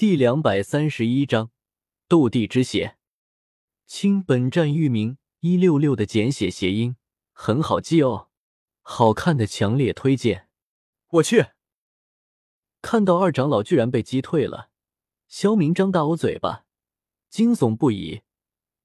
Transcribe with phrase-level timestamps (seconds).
[0.00, 1.50] 第两百三十一章
[2.08, 2.96] 斗帝之血。
[3.84, 6.96] 亲，本站域名一六六的简写谐音，
[7.32, 8.30] 很好记哦。
[8.80, 10.48] 好看的强烈推荐。
[11.10, 11.48] 我去！
[12.80, 14.70] 看到二长老居然被击退了，
[15.28, 16.64] 萧明张大我嘴巴，
[17.28, 18.22] 惊悚不已。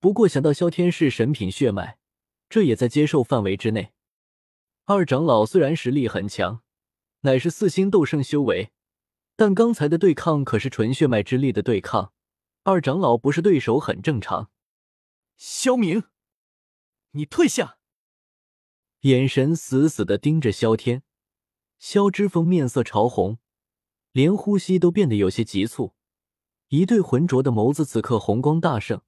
[0.01, 1.97] 不过想到萧天是神品血脉，
[2.49, 3.93] 这也在接受范围之内。
[4.83, 6.61] 二长老虽然实力很强，
[7.21, 8.73] 乃是四星斗圣修为。
[9.35, 12.13] 但刚才的对抗可是纯血脉之力的对抗，
[12.63, 14.49] 二长老不是对手很正常。
[15.35, 16.03] 萧明，
[17.11, 17.77] 你退下！
[19.01, 21.03] 眼神死死的盯着萧天，
[21.77, 23.37] 萧之风面色潮红，
[24.13, 25.93] 连呼吸都变得有些急促，
[26.69, 29.01] 一对浑浊的眸子此刻红光大盛，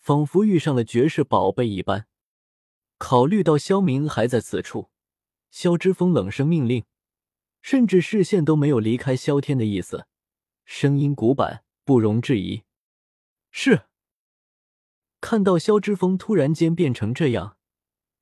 [0.00, 2.08] 仿佛遇上了绝世宝贝一般。
[2.98, 4.90] 考虑到萧明还在此处，
[5.50, 6.84] 萧之风冷声命令。
[7.64, 10.06] 甚至视线都没有离开萧天的意思，
[10.66, 12.62] 声音古板，不容置疑。
[13.50, 13.86] 是。
[15.22, 17.56] 看到萧之峰突然间变成这样，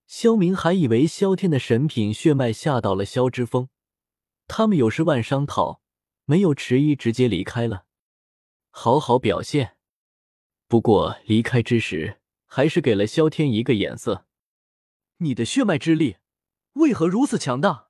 [0.06, 3.68] 萧明还以为萧天的神品血脉吓到了萧之峰，
[4.46, 5.82] 他们有事万商讨，
[6.24, 7.86] 没有迟疑，直接离开了。
[8.70, 9.76] 好好表现。
[10.68, 14.24] 不过离开之时，还是给了萧天一个眼色。
[15.16, 16.18] 你的血脉之力
[16.74, 17.88] 为何如此强大？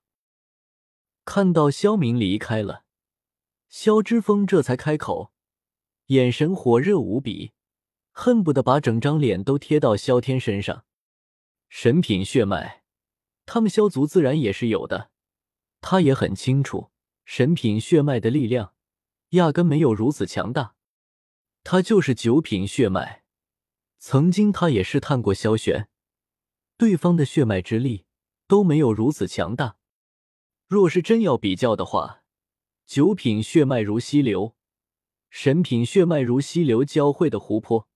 [1.24, 2.84] 看到萧明离开了，
[3.68, 5.32] 萧之风这才开口，
[6.06, 7.52] 眼神火热无比，
[8.10, 10.84] 恨不得把整张脸都贴到萧天身上。
[11.68, 12.82] 神品血脉，
[13.46, 15.10] 他们萧族自然也是有的。
[15.80, 16.90] 他也很清楚，
[17.24, 18.74] 神品血脉的力量
[19.30, 20.74] 压根没有如此强大。
[21.64, 23.24] 他就是九品血脉，
[23.98, 25.88] 曾经他也试探过萧玄，
[26.76, 28.04] 对方的血脉之力
[28.48, 29.76] 都没有如此强大。
[30.72, 32.22] 若是真要比较的话，
[32.86, 34.56] 九品血脉如溪流，
[35.28, 37.90] 神品血脉如溪流交汇的湖泊，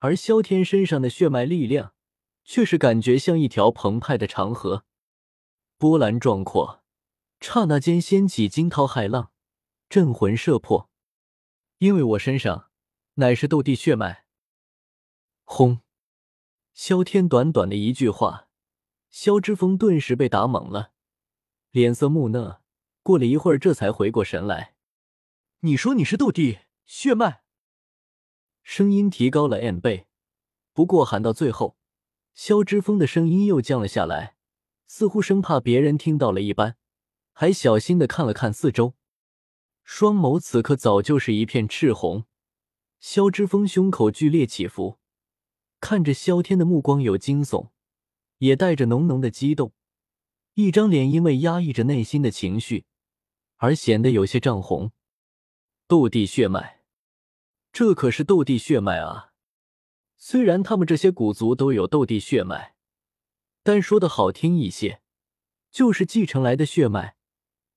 [0.00, 1.94] 而萧天身上的血脉力量
[2.42, 4.84] 却是感觉像一条澎湃的长河，
[5.78, 6.82] 波澜壮阔，
[7.38, 9.30] 刹那间掀起惊涛骇浪，
[9.88, 10.90] 震魂摄魄。
[11.78, 12.68] 因为我身上
[13.14, 14.24] 乃是斗帝血脉。
[15.44, 15.82] 轰！
[16.74, 18.48] 萧天短短的一句话，
[19.08, 20.95] 萧之风顿时被打懵了。
[21.76, 22.62] 脸色木讷，
[23.02, 24.76] 过了一会儿，这才回过神来。
[25.60, 27.42] 你说你是斗帝血脉？
[28.62, 30.06] 声音提高了 n 倍，
[30.72, 31.76] 不过喊到最后，
[32.32, 34.38] 萧之峰的声音又降了下来，
[34.86, 36.78] 似乎生怕别人听到了一般，
[37.34, 38.94] 还小心的看了看四周，
[39.84, 42.24] 双眸此刻早就是一片赤红。
[43.00, 44.98] 萧之峰胸口剧烈起伏，
[45.80, 47.68] 看着萧天的目光有惊悚，
[48.38, 49.74] 也带着浓浓的激动。
[50.56, 52.86] 一张脸因为压抑着内心的情绪
[53.56, 54.90] 而显得有些涨红。
[55.86, 56.80] 斗帝血脉，
[57.74, 59.32] 这可是斗帝血脉啊！
[60.16, 62.74] 虽然他们这些古族都有斗帝血脉，
[63.62, 65.02] 但说的好听一些，
[65.70, 67.16] 就是继承来的血脉，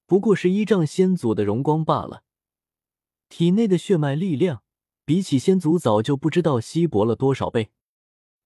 [0.06, 2.24] 不过是依仗先祖的荣光罢了。
[3.28, 4.64] 体内的血脉力量
[5.04, 7.72] 比起先祖早就不知道稀薄了多少倍。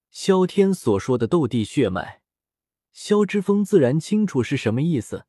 [0.09, 2.22] 萧天所说的斗帝血脉。
[2.93, 5.25] 萧之风自然清楚是什么意思，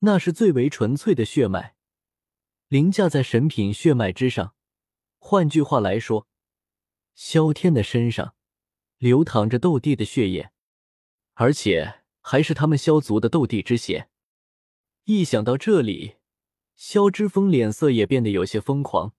[0.00, 1.74] 那是最为纯粹的血脉，
[2.68, 4.54] 凌驾在神品血脉之上。
[5.18, 6.28] 换句话来说，
[7.14, 8.34] 萧天的身上
[8.98, 10.52] 流淌着斗帝的血液，
[11.32, 14.10] 而且还是他们萧族的斗帝之血。
[15.04, 16.16] 一想到这里，
[16.76, 19.14] 萧之风脸色也变得有些疯狂，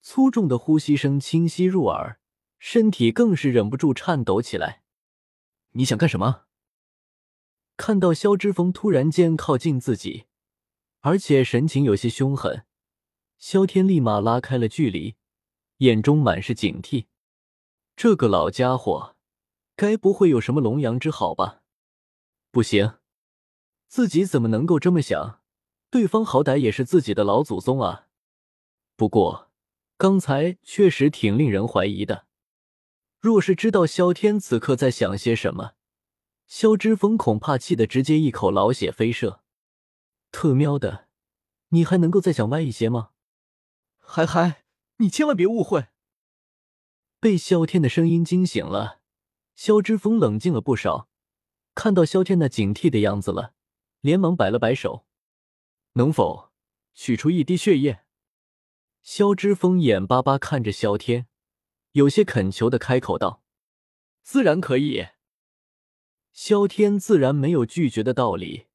[0.00, 2.18] 粗重的呼吸声清晰入耳，
[2.58, 4.82] 身体更是忍不住颤抖起来。
[5.72, 6.46] 你想干什么？
[7.80, 10.26] 看到萧之风突然间靠近自己，
[11.00, 12.66] 而且神情有些凶狠，
[13.38, 15.16] 萧天立马拉开了距离，
[15.78, 17.06] 眼中满是警惕。
[17.96, 19.16] 这个老家伙，
[19.76, 21.62] 该不会有什么龙阳之好吧？
[22.50, 22.98] 不行，
[23.88, 25.40] 自己怎么能够这么想？
[25.88, 28.08] 对方好歹也是自己的老祖宗啊！
[28.94, 29.50] 不过
[29.96, 32.26] 刚才确实挺令人怀疑的。
[33.20, 35.72] 若是知道萧天此刻在想些什么，
[36.50, 39.44] 萧之风恐怕气得直接一口老血飞射，
[40.32, 41.06] 特喵的，
[41.68, 43.10] 你还能够再想歪一些吗？
[43.98, 44.64] 嗨嗨，
[44.96, 45.86] 你千万别误会！
[47.20, 49.00] 被萧天的声音惊醒了，
[49.54, 51.08] 萧之风冷静了不少，
[51.76, 53.54] 看到萧天那警惕的样子了，
[54.00, 55.06] 连忙摆了摆手
[55.94, 56.50] ：“能否
[56.92, 58.04] 取出一滴血液？”
[59.02, 61.28] 萧之风眼巴巴看着萧天，
[61.92, 63.44] 有些恳求的开口道
[64.24, 65.06] ：“自然可以。”
[66.32, 68.66] 萧天自然没有拒绝的道理，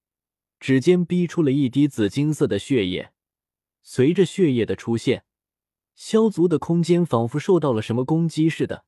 [0.60, 3.14] 指尖逼出了一滴紫金色的血液，
[3.82, 5.26] 随着血液的出现，
[5.96, 8.86] 萧族的空间仿佛受到了什么攻击似的，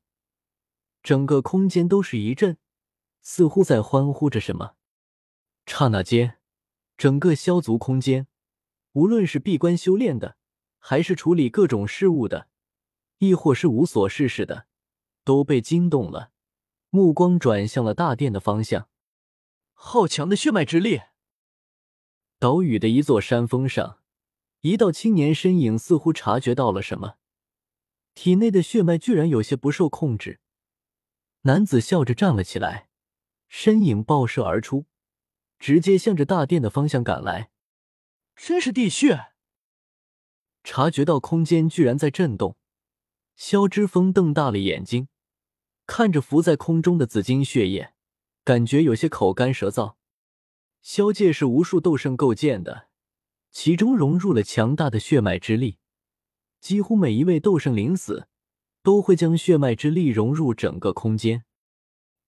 [1.02, 2.58] 整个空间都是一震，
[3.22, 4.74] 似乎在欢呼着什么。
[5.66, 6.38] 刹那间，
[6.96, 8.26] 整个萧族空间，
[8.92, 10.36] 无论是闭关修炼的，
[10.78, 12.48] 还是处理各种事务的，
[13.18, 14.66] 亦或是无所事事的，
[15.24, 16.32] 都被惊动了，
[16.90, 18.88] 目光转向了大殿的方向。
[19.72, 21.02] 好强的血脉之力！
[22.38, 24.00] 岛屿的一座山峰上，
[24.60, 27.16] 一道青年身影似乎察觉到了什么，
[28.14, 30.40] 体内的血脉居然有些不受控制。
[31.42, 32.88] 男子笑着站了起来，
[33.48, 34.86] 身影爆射而出，
[35.58, 37.50] 直接向着大殿的方向赶来。
[38.34, 39.32] 真是地穴！
[40.64, 42.56] 察觉到空间居然在震动，
[43.36, 45.08] 萧之峰瞪大了眼睛，
[45.88, 47.94] 看着浮在空中的紫金血液，
[48.44, 49.94] 感觉有些口干舌燥。
[50.82, 52.88] 萧界是无数斗圣构建的，
[53.50, 55.78] 其中融入了强大的血脉之力。
[56.60, 58.28] 几乎每一位斗圣临死，
[58.82, 61.44] 都会将血脉之力融入整个空间。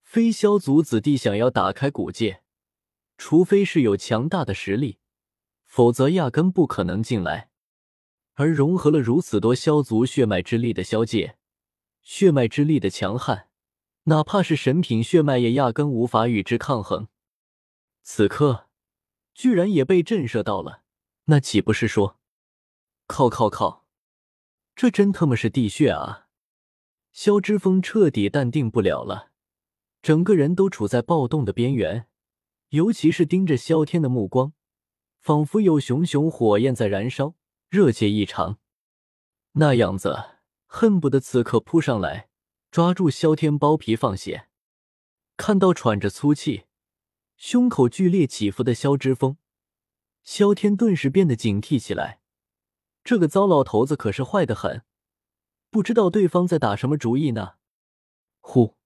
[0.03, 2.43] 非萧族子弟想要打开古界，
[3.19, 4.99] 除非是有强大的实力，
[5.67, 7.51] 否则压根不可能进来。
[8.35, 11.37] 而融合了如此多萧族血脉之力的萧界，
[12.01, 13.50] 血脉之力的强悍，
[14.05, 17.09] 哪怕是神品血脉，也压根无法与之抗衡。
[18.03, 18.69] 此刻，
[19.35, 20.83] 居然也被震慑到了，
[21.25, 22.19] 那岂不是说，
[23.07, 23.87] 靠靠靠，
[24.75, 26.29] 这真他妈是地穴啊！
[27.13, 29.33] 萧之风彻底淡定不了了，
[30.01, 32.09] 整个人都处在暴动的边缘，
[32.71, 34.55] 尤其是盯着萧天的目光，
[35.21, 37.35] 仿佛有熊熊火焰在燃烧，
[37.69, 38.59] 热切异常，
[39.53, 40.17] 那样子
[40.67, 42.30] 恨不得此刻扑上来
[42.71, 44.49] 抓住萧天包皮放血。
[45.37, 46.65] 看到喘着粗气。
[47.37, 49.39] 胸口剧烈起伏的萧之风，
[50.23, 52.21] 萧天顿时变得警惕起来。
[53.03, 54.85] 这个糟老头子可是坏的很，
[55.71, 57.55] 不知道对方在打什么主意呢。
[58.41, 58.77] 呼，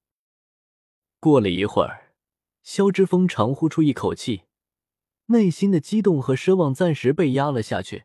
[1.18, 2.14] 过了一会儿，
[2.62, 4.44] 萧之风长呼出一口气，
[5.26, 8.04] 内心的激动和奢望暂时被压了下去。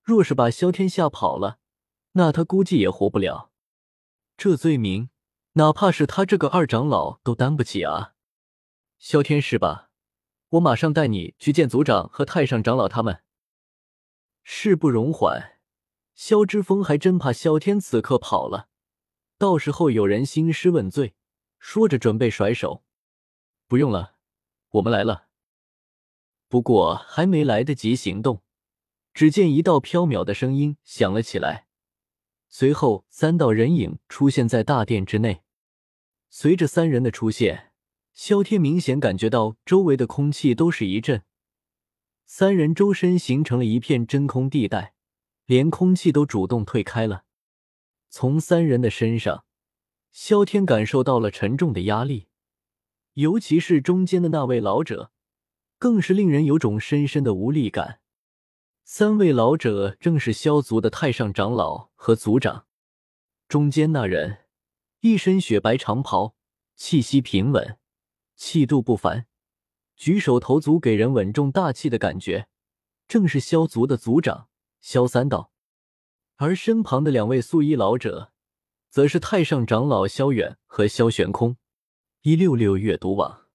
[0.00, 1.58] 若是把萧天吓跑了，
[2.12, 3.50] 那他估计也活不了。
[4.36, 5.08] 这罪名，
[5.52, 8.12] 哪怕是他这个二长老都担不起啊！
[8.98, 9.90] 萧天是吧？
[10.50, 13.22] 我马上带你去见族长和太上长老他们。
[14.42, 15.58] 事不容缓，
[16.14, 18.68] 萧之风还真怕萧天此刻跑了，
[19.38, 21.14] 到时候有人兴师问罪。
[21.58, 22.84] 说着准备甩手，
[23.66, 24.16] 不用了，
[24.68, 25.28] 我们来了。
[26.48, 28.42] 不过还没来得及行动，
[29.14, 31.65] 只见一道飘渺的声音响了起来，
[32.48, 35.42] 随后三道人影出现在大殿之内。
[36.28, 37.72] 随着三人的出现。
[38.12, 41.22] 萧天明显感觉到周围的空气都是一震，
[42.24, 44.94] 三人周身形成了一片真空地带，
[45.44, 47.24] 连空气都主动退开了。
[48.08, 49.44] 从三人的身上，
[50.12, 52.28] 萧天感受到了沉重的压力，
[53.12, 55.12] 尤其是中间的那位老者，
[55.78, 58.00] 更是令人有种深深的无力感。
[58.88, 62.66] 三位老者正是萧族的太上长老和族长，
[63.48, 64.44] 中间那人
[65.00, 66.36] 一身雪白长袍，
[66.76, 67.80] 气息平稳。
[68.36, 69.26] 气度不凡，
[69.96, 72.46] 举手投足给人稳重大气的感觉，
[73.08, 74.46] 正是萧族的族长
[74.80, 75.50] 萧三道。
[76.36, 78.30] 而身旁的两位素衣老者，
[78.88, 81.56] 则是太上长老萧远和萧玄空。
[82.22, 83.45] 一六六阅读网。